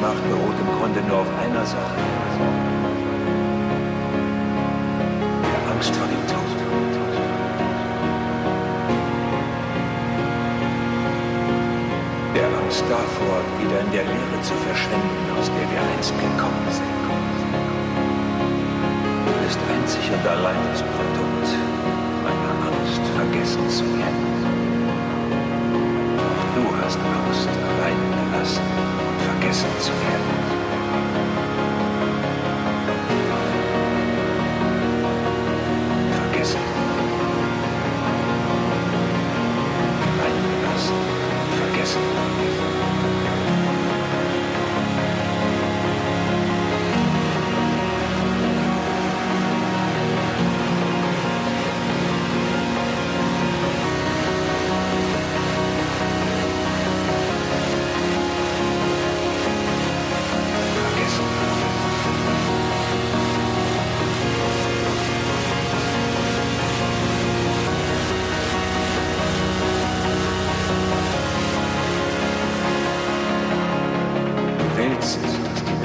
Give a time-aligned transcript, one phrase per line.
[0.00, 0.45] macht,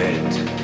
[0.02, 0.61] Welt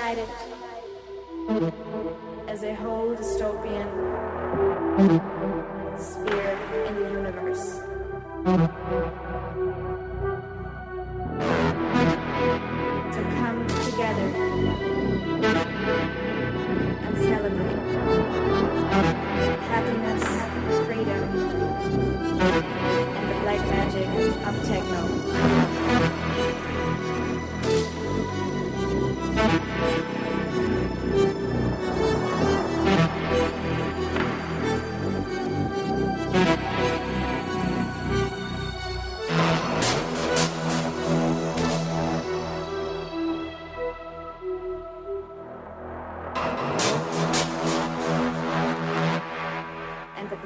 [0.00, 0.28] united
[2.48, 3.90] as a whole dystopian
[5.98, 7.80] sphere in the universe.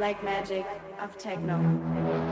[0.04, 0.66] Black magic
[1.00, 2.23] of techno.